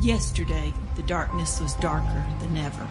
[0.00, 2.86] Yesterday, the darkness was darker than ever.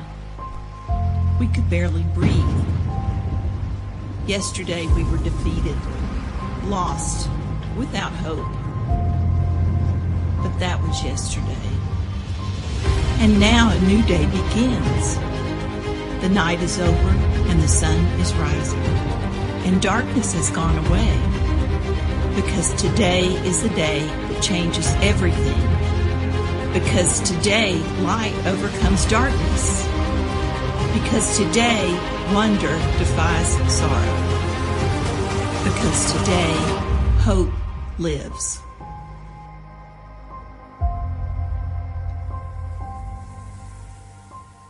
[1.39, 2.65] We could barely breathe.
[4.25, 5.77] Yesterday, we were defeated,
[6.65, 7.29] lost,
[7.77, 8.51] without hope.
[10.43, 11.55] But that was yesterday.
[13.19, 15.15] And now a new day begins.
[16.21, 17.09] The night is over
[17.49, 18.79] and the sun is rising.
[19.63, 22.35] And darkness has gone away.
[22.35, 25.66] Because today is the day that changes everything
[26.79, 29.83] because today light overcomes darkness.
[30.93, 31.89] Because today
[32.33, 32.67] wonder
[32.99, 34.17] defies sorrow.
[35.63, 36.53] Because today
[37.21, 37.49] hope
[37.97, 38.59] lives.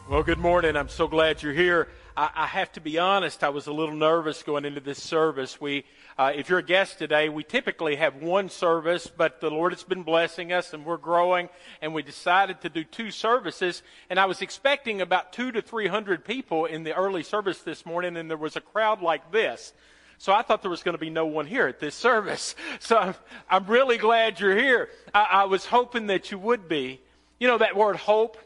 [0.09, 0.77] Well, good morning.
[0.77, 1.89] I'm so glad you're here.
[2.17, 5.61] I, I have to be honest, I was a little nervous going into this service.
[5.61, 5.85] We,
[6.17, 9.83] uh, if you're a guest today, we typically have one service, but the Lord has
[9.83, 11.47] been blessing us and we're growing,
[11.79, 13.83] and we decided to do two services.
[14.09, 17.85] And I was expecting about two to three hundred people in the early service this
[17.85, 19.73] morning, and there was a crowd like this.
[20.17, 22.55] So I thought there was going to be no one here at this service.
[22.79, 23.15] So I'm,
[23.49, 24.89] I'm really glad you're here.
[25.13, 26.99] I, I was hoping that you would be.
[27.39, 28.37] You know that word hope?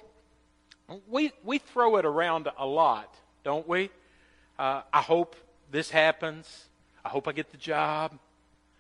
[1.08, 3.90] We, we throw it around a lot, don't we?
[4.58, 5.36] Uh, I hope
[5.72, 6.66] this happens.
[7.04, 8.18] I hope I get the job.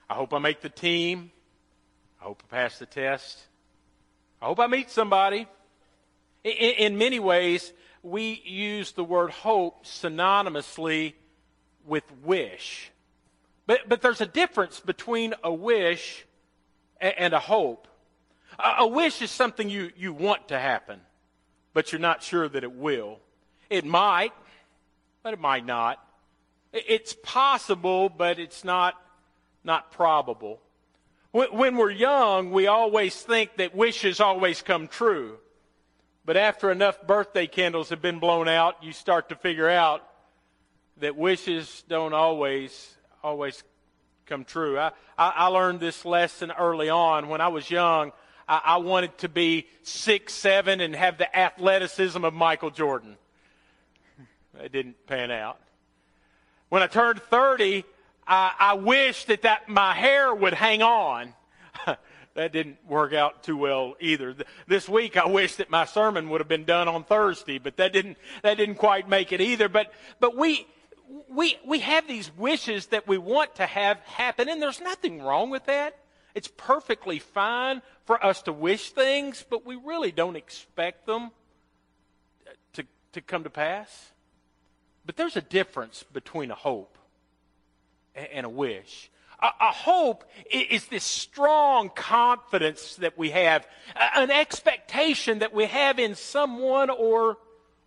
[0.09, 1.31] I hope I make the team.
[2.19, 3.39] I hope I pass the test.
[4.41, 5.47] I hope I meet somebody.
[6.43, 7.71] In, in many ways,
[8.03, 11.13] we use the word hope synonymously
[11.85, 12.91] with wish.
[13.67, 16.25] But, but there's a difference between a wish
[16.99, 17.87] and, and a hope.
[18.59, 20.99] A, a wish is something you, you want to happen
[21.73, 23.19] but you're not sure that it will.
[23.69, 24.33] It might,
[25.23, 26.03] but it might not.
[26.73, 28.95] It's possible, but it's not,
[29.63, 30.61] not probable.
[31.31, 35.37] When we're young, we always think that wishes always come true.
[36.25, 40.07] But after enough birthday candles have been blown out, you start to figure out
[40.97, 43.63] that wishes don't always, always
[44.25, 44.77] come true.
[44.77, 47.27] I, I, I learned this lesson early on.
[47.27, 48.11] When I was young,
[48.47, 53.17] I, I wanted to be six, seven, and have the athleticism of Michael Jordan.
[54.59, 55.59] It didn't pan out.
[56.69, 57.83] When I turned 30,
[58.27, 61.33] I, I wished that, that my hair would hang on.
[62.33, 64.35] that didn't work out too well either.
[64.67, 67.93] This week I wish that my sermon would have been done on Thursday, but that
[67.93, 69.67] didn't, that didn't quite make it either.
[69.69, 70.65] But, but we,
[71.29, 75.49] we, we have these wishes that we want to have happen, and there's nothing wrong
[75.49, 75.97] with that.
[76.33, 81.31] It's perfectly fine for us to wish things, but we really don't expect them
[82.73, 84.11] to, to come to pass.
[85.05, 86.97] But there's a difference between a hope
[88.15, 89.09] and a wish.
[89.39, 93.67] A, a hope is this strong confidence that we have,
[94.15, 97.37] an expectation that we have in someone or,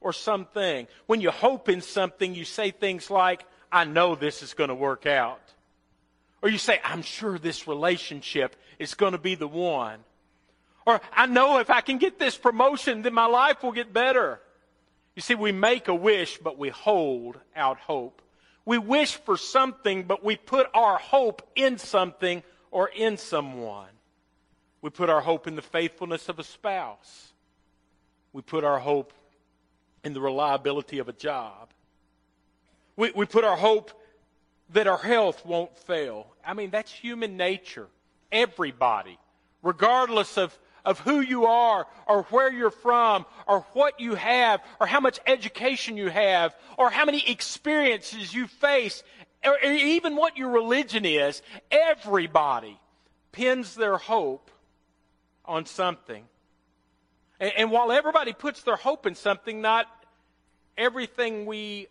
[0.01, 0.89] or something.
[1.07, 4.75] When you hope in something, you say things like, I know this is going to
[4.75, 5.41] work out.
[6.43, 10.01] Or you say, I'm sure this relationship is going to be the one.
[10.87, 14.41] Or I know if I can get this promotion, then my life will get better.
[15.15, 18.21] You see, we make a wish, but we hold out hope.
[18.65, 23.91] We wish for something, but we put our hope in something or in someone.
[24.83, 27.33] We put our hope in the faithfulness of a spouse.
[28.33, 29.13] We put our hope
[30.03, 31.71] in the reliability of a job.
[32.97, 33.93] We, we put our hope
[34.71, 36.27] that our health won't fail.
[36.45, 37.87] I mean, that's human nature.
[38.33, 39.19] Everybody,
[39.63, 44.87] regardless of, of who you are or where you're from or what you have or
[44.87, 49.03] how much education you have or how many experiences you face
[49.45, 52.79] or even what your religion is, everybody
[53.33, 54.51] pins their hope
[55.45, 56.25] on something.
[57.41, 59.87] And, and while everybody puts their hope in something, not
[60.77, 61.89] everything we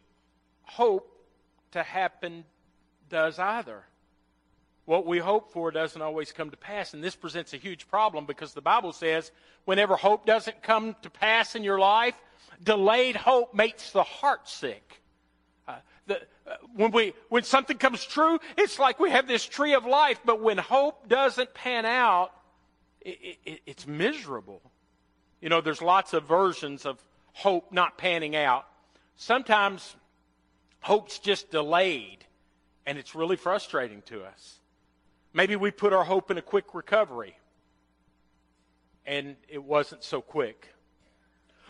[0.64, 1.10] hope
[1.72, 2.44] to happen
[3.10, 3.84] does either.
[4.86, 8.26] What we hope for doesn't always come to pass, and this presents a huge problem
[8.26, 9.32] because the Bible says
[9.66, 12.16] whenever hope doesn't come to pass in your life,
[12.62, 15.02] delayed hope makes the heart sick.
[15.68, 15.76] Uh,
[16.08, 16.16] the,
[16.46, 20.20] uh, when we when something comes true, it's like we have this tree of life,
[20.26, 22.32] but when hope doesn't pan out,
[23.00, 24.62] it, it, it's miserable.
[25.40, 27.02] You know, there's lots of versions of
[27.32, 28.66] hope not panning out.
[29.16, 29.96] Sometimes
[30.82, 32.26] hope's just delayed
[32.86, 34.60] and it's really frustrating to us.
[35.34, 37.36] Maybe we put our hope in a quick recovery,
[39.06, 40.74] and it wasn't so quick.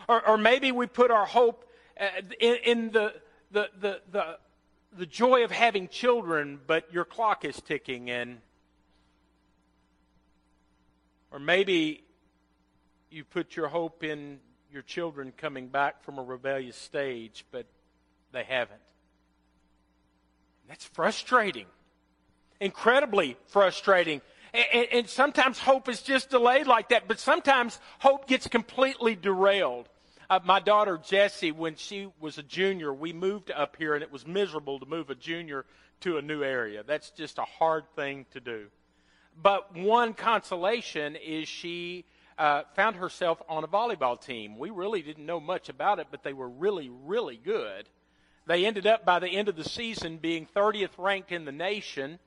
[0.06, 1.64] Or, or maybe we put our hope
[1.98, 2.06] uh,
[2.38, 3.14] in, in the,
[3.50, 4.38] the, the, the,
[4.96, 8.38] the joy of having children, but your clock is ticking, and
[11.30, 12.04] or maybe
[13.10, 14.40] you put your hope in
[14.70, 17.64] your children coming back from a rebellious stage, but
[18.32, 18.80] they haven't.
[20.68, 21.66] That's frustrating.
[22.64, 24.22] Incredibly frustrating.
[24.54, 29.86] And, and, sometimes hope is just delayed like that, but sometimes hope gets completely derailed.
[30.30, 34.10] Uh, my daughter Jessie, when she was a junior, we moved up here, and it
[34.10, 35.66] was miserable to move a junior
[36.00, 36.82] to a new area.
[36.82, 38.68] That's just a hard thing to do.
[39.36, 42.06] But one consolation is she
[42.38, 44.56] uh, found herself on a volleyball team.
[44.56, 47.90] We really didn't know much about it, but they were really, really good.
[48.46, 52.20] They ended up by the end of the season being 30th ranked in the nation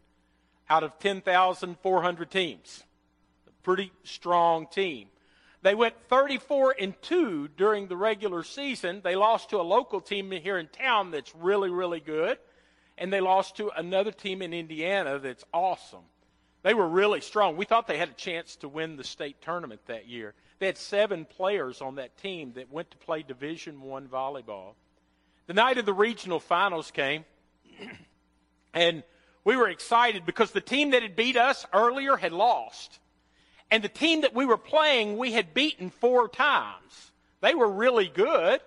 [0.69, 2.83] out of 10,400 teams.
[3.47, 5.07] A pretty strong team.
[5.61, 9.01] They went 34 and 2 during the regular season.
[9.03, 12.37] They lost to a local team here in town that's really, really good.
[12.97, 16.03] And they lost to another team in Indiana that's awesome.
[16.63, 17.55] They were really strong.
[17.55, 20.33] We thought they had a chance to win the state tournament that year.
[20.59, 24.73] They had seven players on that team that went to play Division One volleyball.
[25.45, 27.23] The night of the regional finals came,
[28.73, 29.03] and
[29.47, 32.99] we were excited because the team that had beat us earlier had lost.
[33.71, 37.13] And the team that we were playing, we had beaten four times.
[37.39, 38.59] They were really good.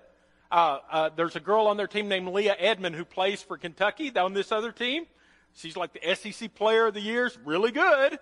[0.51, 4.11] Uh, uh, there's a girl on their team named Leah Edmond who plays for Kentucky
[4.17, 5.05] on this other team.
[5.53, 8.19] She's like the SEC player of the year, really good.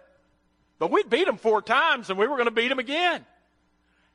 [0.81, 3.25] But we'd beat them four times and we were going to beat them again.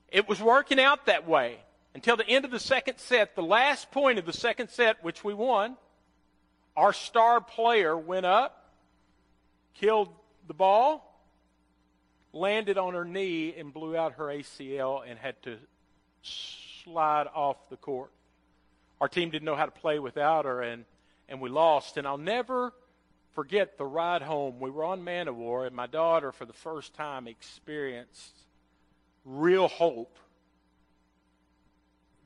[0.09, 1.59] It was working out that way
[1.95, 5.23] until the end of the second set, the last point of the second set, which
[5.23, 5.77] we won.
[6.75, 8.71] Our star player went up,
[9.75, 10.09] killed
[10.47, 11.09] the ball,
[12.31, 15.57] landed on her knee, and blew out her ACL and had to
[16.23, 18.11] slide off the court.
[18.99, 20.85] Our team didn't know how to play without her, and,
[21.29, 21.97] and we lost.
[21.97, 22.73] And I'll never
[23.33, 24.59] forget the ride home.
[24.59, 28.35] We were on Man War, and my daughter, for the first time, experienced
[29.25, 30.17] real hope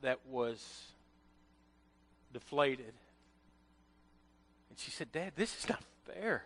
[0.02, 0.84] that was
[2.32, 2.92] deflated.
[4.78, 6.44] She said, Dad, this is not fair.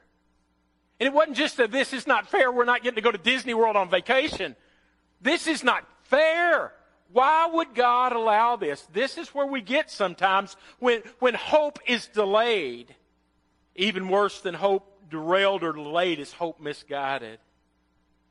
[0.99, 3.19] And it wasn't just that this is not fair, we're not getting to go to
[3.19, 4.57] Disney World on vacation.
[5.21, 6.73] This is not fair.
[7.13, 8.87] Why would God allow this?
[8.93, 12.95] This is where we get sometimes when, when hope is delayed.
[13.77, 17.39] Even worse than hope derailed or delayed is hope misguided.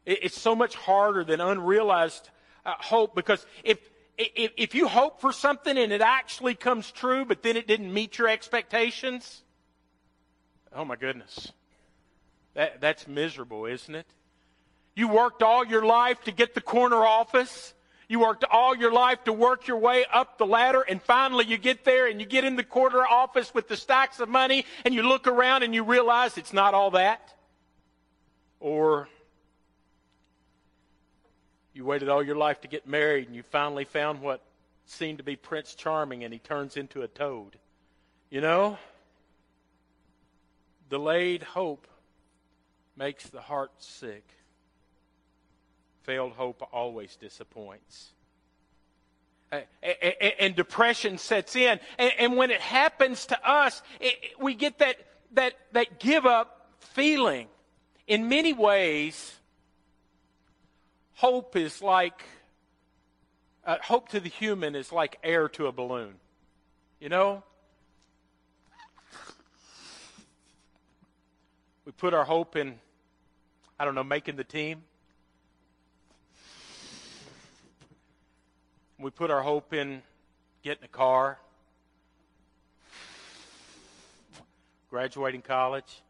[0.06, 2.28] it's so much harder than unrealized
[2.66, 3.78] uh, hope because if,
[4.18, 7.94] if, if you hope for something and it actually comes true, but then it didn't
[7.94, 9.44] meet your expectations,
[10.74, 11.52] oh my goodness.
[12.54, 14.08] That, that's miserable, isn't it?
[14.96, 17.74] You worked all your life to get the corner office
[18.12, 21.58] you worked all your life to work your way up the ladder, and finally you
[21.58, 24.94] get there and you get in the corner office with the stacks of money, and
[24.94, 27.34] you look around and you realize it's not all that.
[28.60, 29.08] Or
[31.74, 34.42] you waited all your life to get married, and you finally found what
[34.88, 37.56] seemed to be Prince Charming, and he turns into a toad.
[38.30, 38.78] You know?
[40.92, 41.88] Delayed hope
[42.98, 44.26] makes the heart sick
[46.04, 48.12] failed hope always disappoints.
[49.82, 51.80] And depression sets in.
[51.98, 53.82] And when it happens to us,
[54.38, 54.98] we get that,
[55.34, 57.48] that, that give up feeling.
[58.08, 59.34] In many ways,
[61.14, 62.22] hope is like,
[63.66, 66.16] uh, hope to the human is like air to a balloon.
[67.00, 67.44] You know?
[71.92, 72.76] We put our hope in,
[73.78, 74.82] I don't know, making the team.
[78.98, 80.02] We put our hope in
[80.64, 81.38] getting a car,
[84.90, 86.02] graduating college,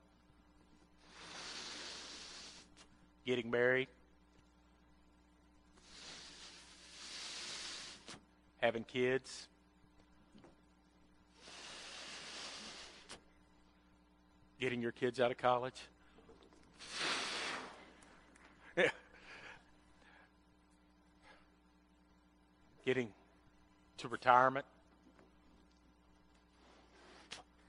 [3.26, 3.88] getting married,
[8.62, 9.48] having kids.
[14.62, 15.82] Getting your kids out of college.
[22.86, 23.10] getting
[23.98, 24.68] to retirement.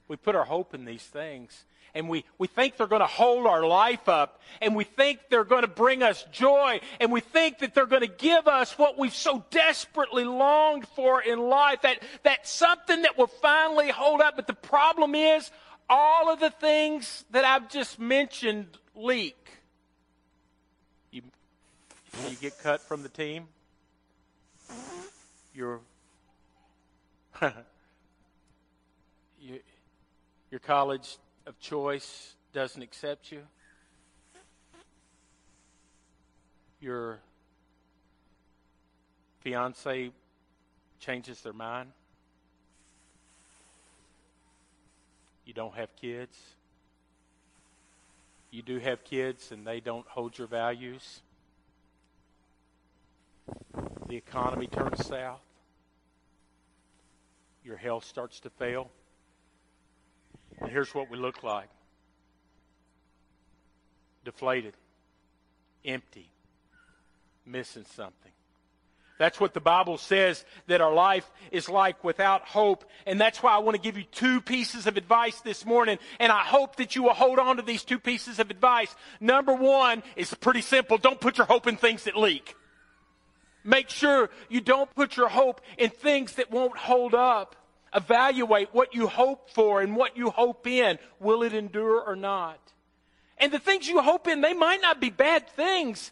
[0.07, 3.47] We put our hope in these things and we, we think they're going to hold
[3.47, 7.57] our life up and we think they're going to bring us joy and we think
[7.59, 12.03] that they're going to give us what we've so desperately longed for in life that,
[12.21, 15.49] that something that will finally hold up but the problem is
[15.93, 19.59] all of the things that i've just mentioned leak
[21.11, 21.21] you,
[22.29, 23.47] you get cut from the team
[25.53, 25.81] your
[29.41, 29.59] you,
[30.51, 33.41] your college of choice doesn't accept you.
[36.79, 37.19] Your
[39.39, 40.11] fiance
[40.99, 41.89] changes their mind.
[45.45, 46.37] You don't have kids.
[48.51, 51.21] You do have kids and they don't hold your values.
[54.07, 55.41] The economy turns south.
[57.63, 58.91] Your health starts to fail.
[60.59, 61.69] And here's what we look like
[64.23, 64.73] deflated,
[65.83, 66.29] empty,
[67.45, 68.31] missing something.
[69.19, 72.83] That's what the Bible says that our life is like without hope.
[73.05, 75.99] And that's why I want to give you two pieces of advice this morning.
[76.19, 78.93] And I hope that you will hold on to these two pieces of advice.
[79.19, 80.97] Number one is pretty simple.
[80.97, 82.55] Don't put your hope in things that leak.
[83.63, 87.55] Make sure you don't put your hope in things that won't hold up.
[87.95, 90.97] Evaluate what you hope for and what you hope in.
[91.19, 92.59] Will it endure or not?
[93.37, 96.11] And the things you hope in, they might not be bad things,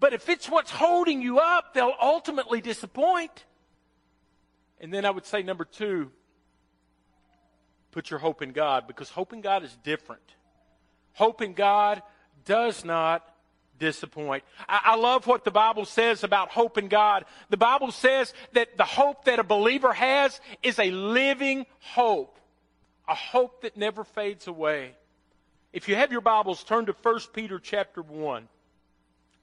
[0.00, 3.44] but if it's what's holding you up, they'll ultimately disappoint.
[4.80, 6.10] And then I would say, number two,
[7.92, 10.22] put your hope in God because hope in God is different.
[11.12, 12.02] Hope in God
[12.44, 13.28] does not
[13.78, 14.44] disappoint.
[14.68, 17.24] I, I, love what the Bible says about hope in God.
[17.50, 22.38] The Bible says that the hope that a believer has is a living hope,
[23.08, 24.94] a hope that never fades away.
[25.72, 28.48] If you have your Bibles, turn to 1 Peter chapter 1.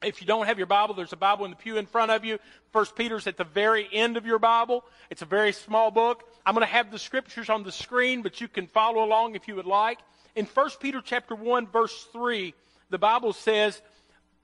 [0.02, 2.24] If you don't have your Bible, there's a Bible in the pew in front of
[2.24, 2.40] you.
[2.72, 4.86] First Peter's at the very end of your Bible.
[5.10, 6.24] It's a very small book.
[6.46, 9.48] I'm going to have the scriptures on the screen, but you can follow along if
[9.48, 10.00] you would like.
[10.36, 12.54] In 1 Peter chapter 1 verse 3,
[12.90, 13.82] the Bible says,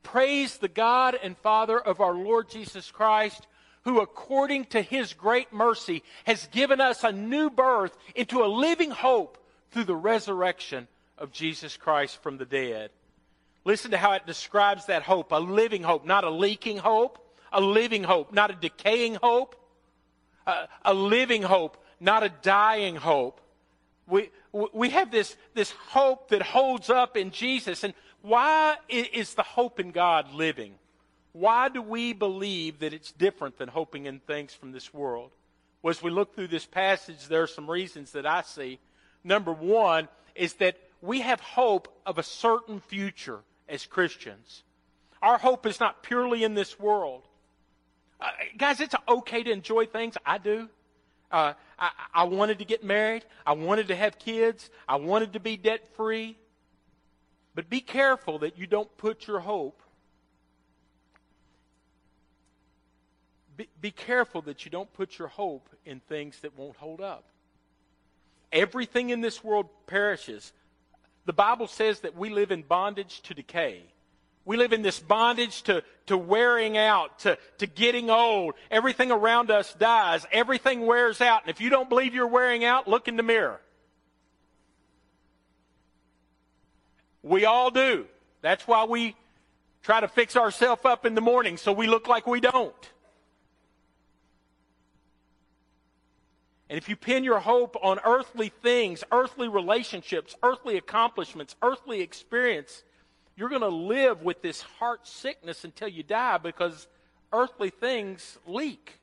[0.04, 3.48] Praise the God and Father of our Lord Jesus Christ,
[3.84, 8.92] who according to his great mercy has given us a new birth into a living
[8.92, 9.38] hope
[9.72, 12.92] through the resurrection of Jesus Christ from the dead.
[13.66, 17.20] Listen to how it describes that hope a living hope, not a leaking hope,
[17.52, 19.56] a living hope, not a decaying hope,
[20.46, 23.42] a, a living hope, not a dying hope.
[24.08, 24.30] We,
[24.72, 27.84] we have this, this hope that holds up in Jesus.
[27.84, 30.76] And why is the hope in God living?
[31.34, 35.32] Why do we believe that it's different than hoping in things from this world?
[35.82, 38.80] Well, as we look through this passage, there are some reasons that I see.
[39.24, 44.64] Number one is that we have hope of a certain future as Christians.
[45.22, 47.24] Our hope is not purely in this world.
[48.20, 50.16] Uh, guys, it's okay to enjoy things.
[50.26, 50.70] I do.
[51.32, 53.26] Uh, I, I wanted to get married.
[53.46, 54.70] I wanted to have kids.
[54.88, 56.38] I wanted to be debt free.
[57.56, 59.82] But be careful that you don't put your hope.
[63.58, 67.26] Be, be careful that you don't put your hope in things that won't hold up.
[68.52, 70.54] Everything in this world perishes.
[71.26, 73.84] The Bible says that we live in bondage to decay.
[74.46, 78.54] We live in this bondage to, to wearing out, to, to getting old.
[78.70, 80.26] Everything around us dies.
[80.32, 81.42] Everything wears out.
[81.42, 83.60] And if you don't believe you're wearing out, look in the mirror.
[87.24, 88.06] We all do.
[88.42, 89.16] That's why we
[89.82, 92.92] try to fix ourselves up in the morning so we look like we don't.
[96.70, 102.84] And if you pin your hope on earthly things, earthly relationships, earthly accomplishments, earthly experience,
[103.36, 106.88] you're going to live with this heart sickness until you die because
[107.32, 109.00] earthly things leak.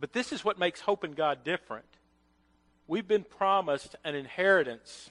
[0.00, 1.84] But this is what makes hope in God different.
[2.88, 5.10] We've been promised an inheritance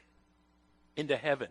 [0.97, 1.47] into heaven.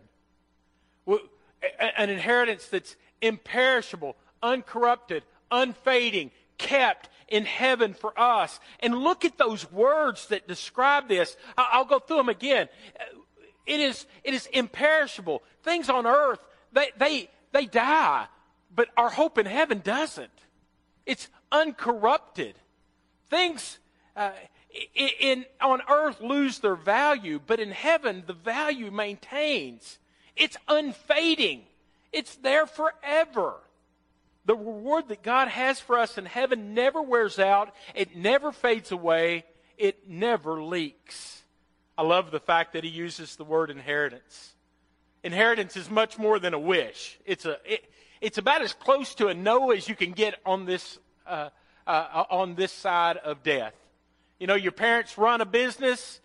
[1.97, 8.59] An inheritance that's imperishable, uncorrupted, unfading, kept in heaven for us.
[8.81, 11.35] And look at those words that describe this.
[11.57, 12.69] I'll go through them again.
[13.65, 15.41] It is, it is imperishable.
[15.63, 16.39] Things on earth,
[16.71, 18.27] they, they, they die,
[18.75, 20.29] but our hope in heaven doesn't.
[21.05, 22.55] It's uncorrupted.
[23.29, 23.79] Things
[24.15, 24.31] uh,
[24.95, 29.99] in, on earth lose their value, but in heaven, the value maintains.
[30.35, 31.63] It's unfading.
[32.11, 33.55] It's there forever.
[34.49, 38.91] The reward that God has for us in heaven never wears out, it never fades
[38.91, 39.45] away,
[39.77, 41.43] it never leaks.
[41.95, 44.55] I love the fact that he uses the word inheritance.
[45.23, 47.19] Inheritance is much more than a wish.
[47.27, 47.85] It's a it,
[48.21, 51.49] it's about as close to a no as you can get on this uh,
[51.85, 53.75] uh, on this side of death.
[54.39, 56.21] You know, your parents run a business.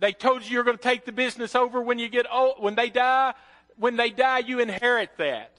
[0.00, 2.56] They told you you're going to take the business over when you get old.
[2.58, 3.34] When they die,
[3.76, 5.52] when they die, you inherit that.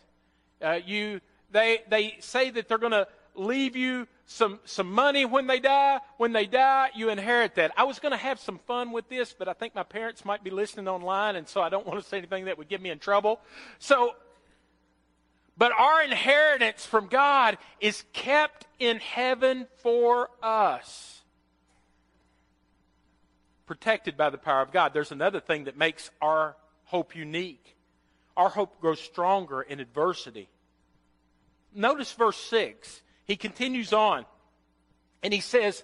[0.63, 1.19] Uh, you,
[1.51, 5.99] they, they say that they're going to leave you some, some money when they die.
[6.17, 7.71] When they die, you inherit that.
[7.75, 10.43] I was going to have some fun with this, but I think my parents might
[10.43, 12.89] be listening online, and so I don't want to say anything that would get me
[12.89, 13.41] in trouble.
[13.79, 14.15] So,
[15.57, 21.21] But our inheritance from God is kept in heaven for us.
[23.65, 24.93] Protected by the power of God.
[24.93, 26.55] There's another thing that makes our
[26.85, 27.75] hope unique.
[28.35, 30.49] Our hope grows stronger in adversity.
[31.75, 33.01] Notice verse 6.
[33.25, 34.25] He continues on
[35.21, 35.83] and he says,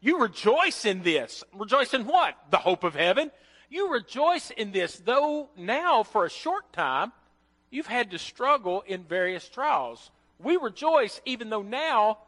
[0.00, 1.44] You rejoice in this.
[1.54, 2.34] Rejoice in what?
[2.50, 3.30] The hope of heaven.
[3.70, 7.12] You rejoice in this, though now for a short time
[7.70, 10.10] you've had to struggle in various trials.
[10.38, 12.18] We rejoice even though now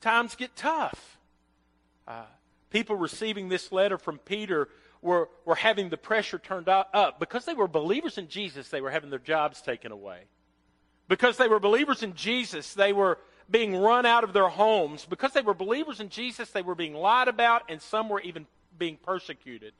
[0.00, 1.18] times get tough.
[2.06, 2.24] Uh,
[2.70, 4.68] people receiving this letter from Peter
[5.02, 8.90] were, were having the pressure turned up because they were believers in Jesus, they were
[8.90, 10.24] having their jobs taken away.
[11.08, 13.18] Because they were believers in Jesus, they were
[13.50, 15.06] being run out of their homes.
[15.06, 18.46] Because they were believers in Jesus, they were being lied about, and some were even
[18.78, 19.72] being persecuted.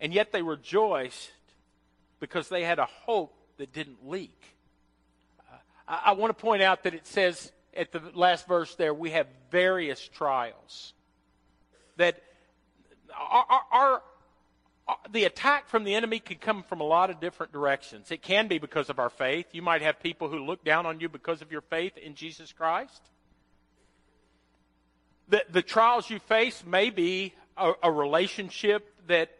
[0.00, 1.30] And yet they rejoiced
[2.20, 4.38] because they had a hope that didn't leak.
[5.40, 5.56] Uh,
[5.88, 9.10] I, I want to point out that it says at the last verse there, we
[9.10, 10.94] have various trials.
[11.96, 12.22] That
[13.14, 14.02] our, our,
[14.88, 18.10] Uh, the attack from the enemy can come from a lot of different directions.
[18.10, 19.46] It can be because of our faith.
[19.52, 22.52] You might have people who look down on you because of your faith in Jesus
[22.52, 23.02] Christ.
[25.28, 29.30] The, the trials you face may be a, a relationship that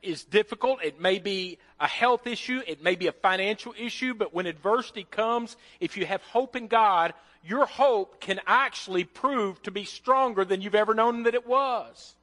[0.00, 0.82] is difficult.
[0.84, 2.60] It may be a health issue.
[2.66, 4.14] It may be a financial issue.
[4.14, 9.60] But when adversity comes, if you have hope in God, your hope can actually prove
[9.62, 12.14] to be stronger than you've ever known that it was.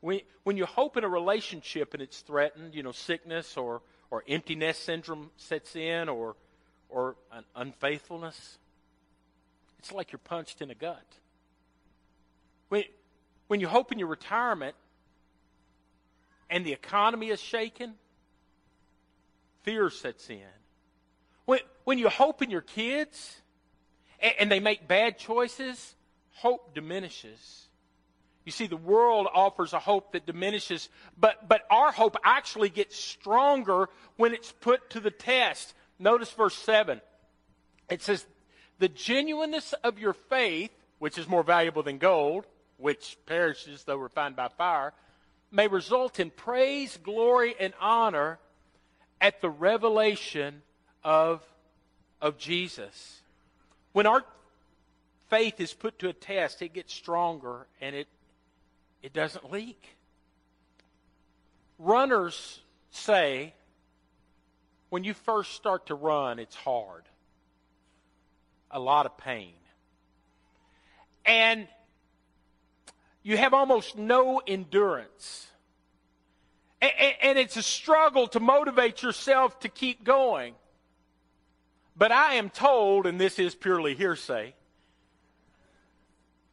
[0.00, 4.22] When, when you hope in a relationship and it's threatened, you know, sickness or, or
[4.28, 6.36] emptiness syndrome sets in or,
[6.88, 8.58] or an unfaithfulness,
[9.78, 11.04] it's like you're punched in the gut.
[12.68, 12.84] When,
[13.48, 14.76] when you hope in your retirement
[16.50, 17.94] and the economy is shaken,
[19.62, 20.40] fear sets in.
[21.44, 23.40] When, when you hope in your kids
[24.20, 25.94] and, and they make bad choices,
[26.34, 27.67] hope diminishes.
[28.48, 30.88] You see, the world offers a hope that diminishes,
[31.20, 35.74] but, but our hope actually gets stronger when it's put to the test.
[35.98, 37.02] Notice verse 7.
[37.90, 38.24] It says,
[38.78, 42.46] The genuineness of your faith, which is more valuable than gold,
[42.78, 44.94] which perishes though refined by fire,
[45.52, 48.38] may result in praise, glory, and honor
[49.20, 50.62] at the revelation
[51.04, 51.42] of,
[52.22, 53.20] of Jesus.
[53.92, 54.24] When our
[55.28, 58.08] faith is put to a test, it gets stronger and it,
[59.02, 59.96] it doesn't leak.
[61.78, 63.54] Runners say
[64.90, 67.04] when you first start to run, it's hard,
[68.70, 69.52] a lot of pain.
[71.24, 71.68] And
[73.22, 75.46] you have almost no endurance.
[76.80, 80.54] And it's a struggle to motivate yourself to keep going.
[81.96, 84.54] But I am told, and this is purely hearsay,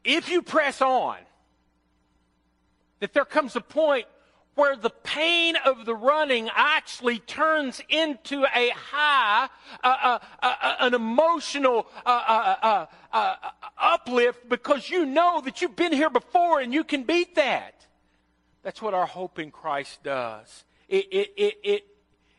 [0.04, 1.18] if you press on,
[3.00, 4.06] that there comes a point
[4.56, 9.50] where the pain of the running actually turns into a high,
[9.84, 11.88] uh, uh, uh, an emotional
[13.78, 17.86] uplift because you know that you've been here before and you can beat that.
[18.64, 20.64] That's what our hope in Christ does.
[20.88, 21.88] It, it, it, it,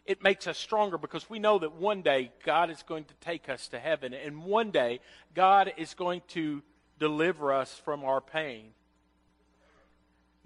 [0.07, 3.49] it makes us stronger because we know that one day God is going to take
[3.49, 5.01] us to heaven and one day
[5.35, 6.63] God is going to
[6.99, 8.71] deliver us from our pain.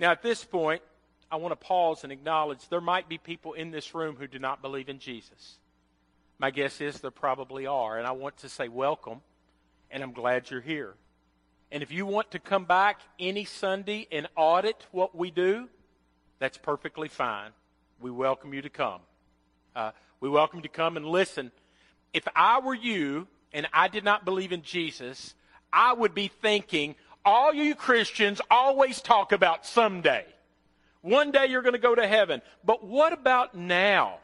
[0.00, 0.80] Now, at this point,
[1.30, 4.38] I want to pause and acknowledge there might be people in this room who do
[4.38, 5.58] not believe in Jesus.
[6.38, 9.20] My guess is there probably are, and I want to say welcome,
[9.90, 10.94] and I'm glad you're here.
[11.70, 15.68] And if you want to come back any Sunday and audit what we do,
[16.38, 17.50] that's perfectly fine.
[18.00, 19.02] We welcome you to come.
[19.76, 21.52] Uh, we welcome you to come and listen.
[22.14, 25.34] If I were you and I did not believe in Jesus,
[25.70, 30.24] I would be thinking, all you Christians always talk about someday.
[31.02, 32.42] One day you're going to go to heaven.
[32.64, 34.18] But what about now?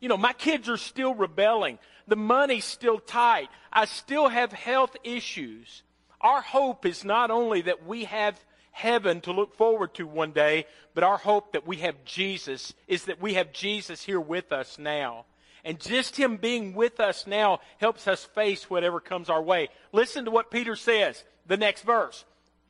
[0.00, 1.78] You know, my kids are still rebelling.
[2.06, 3.48] The money's still tight.
[3.72, 5.82] I still have health issues.
[6.20, 8.38] Our hope is not only that we have
[8.72, 13.04] heaven to look forward to one day, but our hope that we have Jesus is
[13.06, 15.24] that we have Jesus here with us now.
[15.64, 19.68] And just Him being with us now helps us face whatever comes our way.
[19.92, 22.24] Listen to what Peter says, the next verse.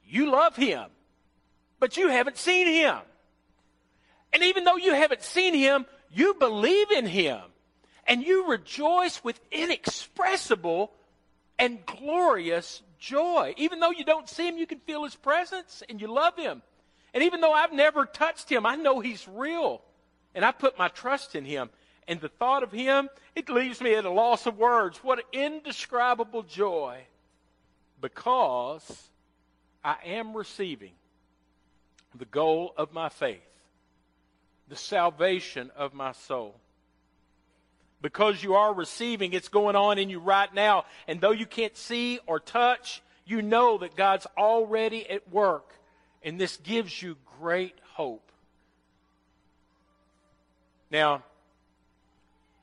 [0.05, 0.87] You love Him,
[1.81, 2.99] but you haven't seen Him.
[4.37, 7.41] And even though you haven't seen him, you believe in him.
[8.07, 10.93] And you rejoice with inexpressible
[11.59, 13.55] and glorious joy.
[13.57, 16.61] Even though you don't see him, you can feel his presence and you love him.
[17.15, 19.81] And even though I've never touched him, I know he's real.
[20.35, 21.71] And I put my trust in him.
[22.07, 24.99] and the thought of him, it leaves me at a loss of words.
[24.99, 27.07] What indescribable joy
[28.01, 29.09] because
[29.85, 30.93] I am receiving
[32.15, 33.41] the goal of my faith,
[34.69, 36.55] the salvation of my soul.
[38.03, 40.85] Because you are receiving, it's going on in you right now.
[41.09, 45.73] And though you can't see or touch, you know that God's already at work.
[46.23, 48.31] And this gives you great hope.
[50.91, 51.23] Now,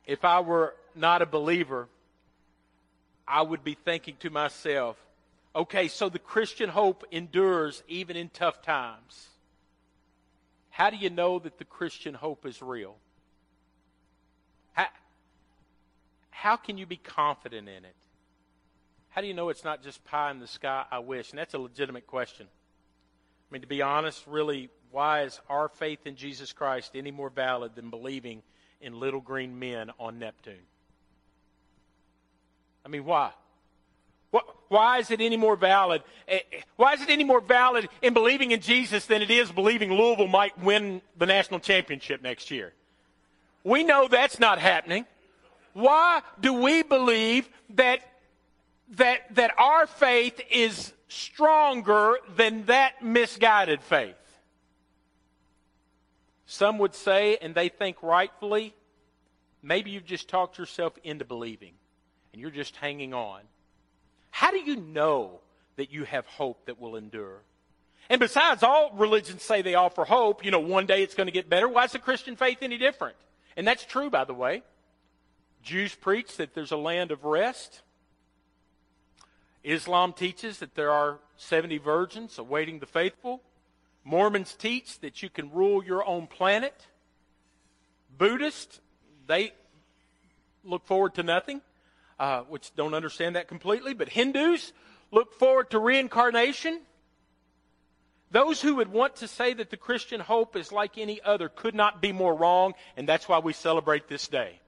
[0.06, 1.88] if I were not a believer,
[3.28, 4.98] I would be thinking to myself,
[5.56, 9.28] okay, so the Christian hope endures even in tough times.
[10.70, 12.96] How do you know that the Christian hope is real?
[14.74, 14.88] How,
[16.32, 17.96] how can you be confident in it?
[19.10, 20.86] How do you know it's not just pie in the sky?
[20.92, 21.30] I wish.
[21.30, 22.48] And that's a legitimate question.
[22.50, 27.30] I mean, to be honest, really, why is our faith in Jesus Christ any more
[27.30, 28.42] valid than believing
[28.82, 30.66] in little green men on Neptune?
[32.84, 33.32] I mean, why?
[34.70, 36.02] Why is it any more valid?
[36.28, 39.52] Eh, eh, why is it any more valid in believing in Jesus than it is
[39.52, 42.74] believing Louisville might win the national championship next year?
[43.64, 45.06] We know that's not happening.
[45.74, 48.00] Why do we believe that
[48.90, 54.16] that that our faith is stronger than that misguided faith?
[56.46, 58.76] Some would say, and they think rightfully,
[59.62, 61.74] maybe you've just talked yourself into believing
[62.32, 63.42] and you're just hanging on.
[64.34, 65.42] How do you know
[65.76, 67.44] that you have hope that will endure?
[68.10, 70.44] And besides, all religions say they offer hope.
[70.44, 71.68] You know, one day it's going to get better.
[71.68, 73.16] Why is the Christian faith any different?
[73.56, 74.64] And that's true, by the way.
[75.62, 77.84] Jews preach that there's a land of rest.
[79.64, 83.40] Islam teaches that there are 70 virgins awaiting the faithful.
[84.04, 86.88] Mormons teach that you can rule your own planet.
[88.18, 88.82] Buddhists,
[89.28, 89.54] they
[90.64, 91.62] look forward to nothing
[92.20, 94.74] uh, which don't understand that completely, but Hindus
[95.12, 96.82] look forward to reincarnation.
[98.32, 101.76] Those who would want to say that the Christian hope is like any other could
[101.76, 104.60] not be more wrong, and that's why we celebrate this day.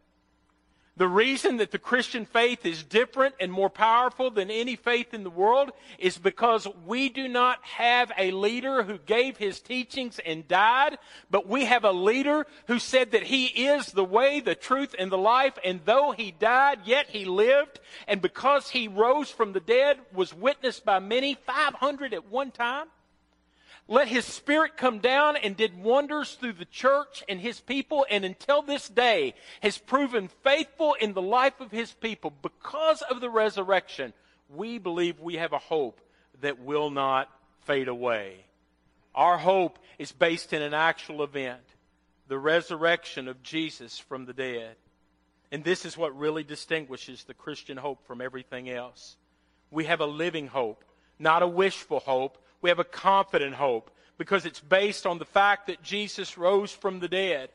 [0.98, 5.26] The reason that the Christian faith is different and more powerful than any faith in
[5.26, 10.48] the world is because we do not have a leader who gave his teachings and
[10.48, 10.98] died,
[11.30, 15.12] but we have a leader who said that he is the way, the truth, and
[15.12, 19.60] the life, and though he died, yet he lived, and because he rose from the
[19.60, 22.88] dead, was witnessed by many, 500 at one time,
[23.88, 28.26] let his spirit come down and did wonders through the church and his people, and
[28.26, 32.34] until this day has proven faithful in the life of his people.
[32.42, 34.14] Because of the resurrection,
[34.50, 36.02] we believe we have a hope
[36.42, 37.30] that will not
[37.62, 38.46] fade away.
[39.14, 41.62] Our hope is based in an actual event
[42.28, 44.76] the resurrection of Jesus from the dead.
[45.52, 49.16] And this is what really distinguishes the Christian hope from everything else.
[49.70, 50.84] We have a living hope,
[51.20, 55.68] not a wishful hope we have a confident hope because it's based on the fact
[55.68, 57.50] that Jesus rose from the dead.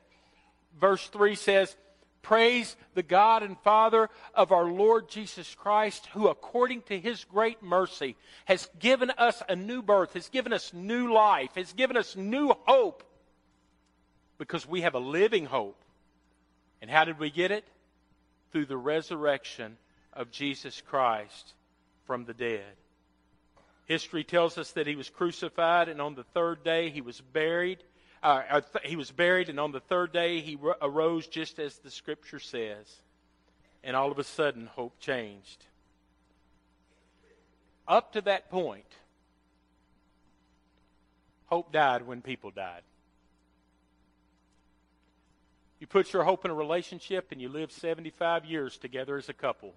[0.80, 1.74] Verse 3 says,
[2.22, 7.60] Praise the God and Father of our Lord Jesus Christ, who according to his great
[7.60, 12.14] mercy has given us a new birth, has given us new life, has given us
[12.14, 13.02] new hope
[14.38, 15.82] because we have a living hope.
[16.80, 17.66] And how did we get it?
[18.52, 19.76] Through the resurrection
[20.12, 21.54] of Jesus Christ
[22.06, 22.76] from the dead.
[23.90, 27.82] History tells us that he was crucified, and on the third day he was buried.
[28.22, 31.90] Uh, uh he was buried, and on the third day he arose just as the
[31.90, 32.86] Scripture says.
[33.82, 35.64] And all of a sudden, hope changed.
[37.88, 38.86] Up to that point,
[41.46, 42.82] hope died when people died.
[45.80, 49.34] You put your hope in a relationship and you live 75 years together as a
[49.34, 49.74] couple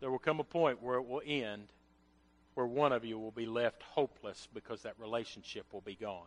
[0.00, 1.68] there will come a point where it will end
[2.58, 6.26] where one of you will be left hopeless because that relationship will be gone.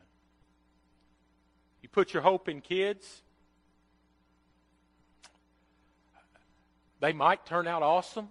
[1.82, 3.22] You put your hope in kids,
[7.02, 8.30] they might turn out awesome,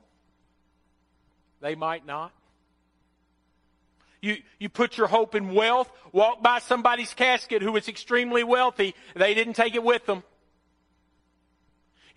[1.61, 2.33] they might not.
[4.23, 8.95] You, you put your hope in wealth, walk by somebody's casket who was extremely wealthy,
[9.15, 10.23] they didn't take it with them.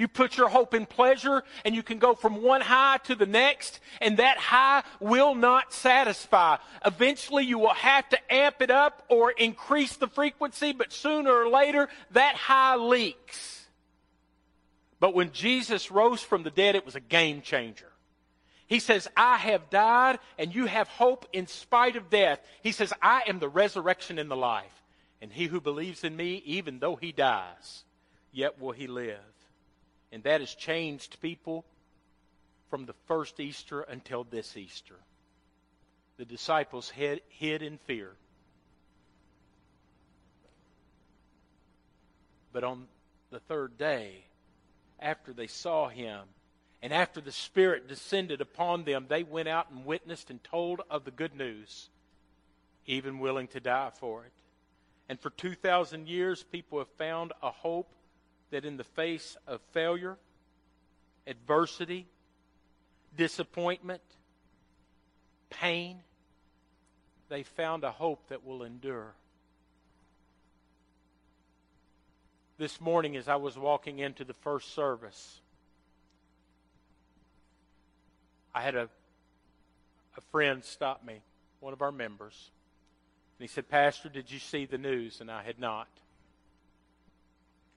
[0.04, 3.26] You put your hope in pleasure and you can go from one high to the
[3.26, 6.58] next and that high will not satisfy.
[6.86, 11.48] Eventually you will have to amp it up or increase the frequency, but sooner or
[11.48, 13.66] later that high leaks.
[15.00, 17.94] But when Jesus rose from the dead, it was a game changer.
[18.68, 22.42] He says, I have died and you have hope in spite of death.
[22.62, 24.84] He says, I am the resurrection and the life.
[25.22, 27.86] And he who believes in me, even though he dies,
[28.34, 29.33] yet will he live.
[30.14, 31.66] And that has changed people
[32.70, 35.00] from the first Easter until this Easter.
[36.18, 38.12] The disciples hid, hid in fear.
[42.54, 42.86] But on
[43.32, 44.26] the third day,
[45.00, 46.22] after they saw him,
[46.84, 51.06] and after the Spirit descended upon them, they went out and witnessed and told of
[51.06, 51.90] the good news,
[52.86, 54.32] even willing to die for it.
[55.10, 57.90] And for 2,000 years, people have found a hope
[58.54, 60.16] that in the face of failure,
[61.26, 62.06] adversity,
[63.18, 64.04] disappointment,
[65.50, 66.02] pain,
[67.30, 69.16] they found a hope that will endure.
[72.60, 75.42] This morning, as I was walking into the first service,
[78.54, 78.88] I had a,
[80.16, 81.22] a friend stop me,
[81.60, 82.52] one of our members.
[83.40, 85.22] And he said, Pastor, did you see the news?
[85.22, 85.88] And I had not.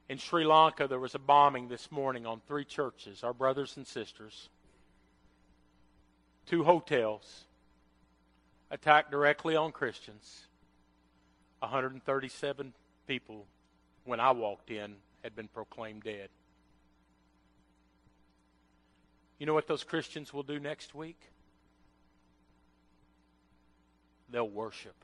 [0.09, 3.87] In Sri Lanka, there was a bombing this morning on three churches, our brothers and
[3.87, 4.49] sisters.
[6.47, 7.45] Two hotels
[8.71, 10.47] attacked directly on Christians.
[11.59, 12.73] 137
[13.09, 13.47] people,
[14.05, 16.29] when I walked in, had been proclaimed dead.
[19.39, 21.21] You know what those Christians will do next week?
[24.31, 24.95] They'll worship.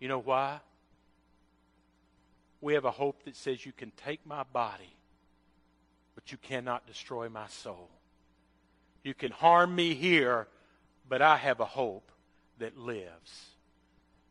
[0.00, 0.60] You know why?
[2.66, 4.92] We have a hope that says you can take my body,
[6.16, 7.88] but you cannot destroy my soul.
[9.04, 10.48] You can harm me here,
[11.08, 12.10] but I have a hope
[12.58, 13.50] that lives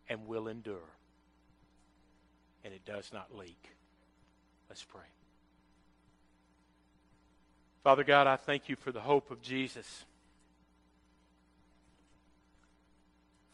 [0.10, 0.89] and will endure.
[2.65, 3.69] And it does not leak.
[4.67, 5.08] Let's pray.
[7.86, 10.04] Father God, I thank you for the hope of Jesus.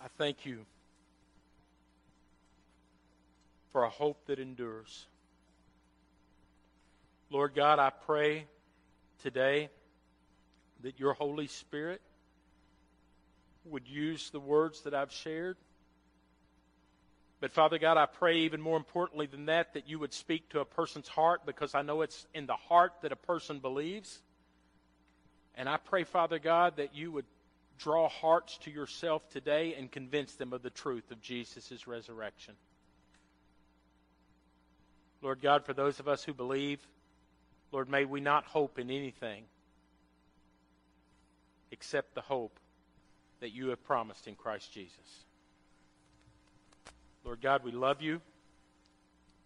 [0.04, 0.66] I thank you
[3.72, 5.08] for a hope that endures.
[7.30, 8.46] Lord God, I pray
[9.24, 9.70] today
[10.82, 12.02] that your Holy Spirit
[13.66, 15.58] would use the words that I've shared.
[17.40, 20.60] But Father God, I pray even more importantly than that, that you would speak to
[20.60, 24.22] a person's heart because I know it's in the heart that a person believes.
[25.56, 27.26] And I pray, Father God, that you would
[27.78, 32.56] draw hearts to yourself today and convince them of the truth of Jesus' resurrection.
[35.22, 36.80] Lord God, for those of us who believe,
[37.72, 39.44] Lord, may we not hope in anything
[41.72, 42.60] except the hope
[43.40, 45.26] that you have promised in Christ Jesus.
[47.24, 48.22] Lord God, we love you.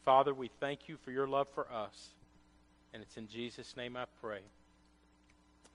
[0.06, 2.10] Father, we thank you for your love for us.
[2.94, 4.40] And it's in Jesus' name I pray.